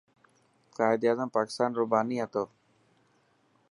[0.77, 2.43] قائداعظم پاڪستان رو باني هتو.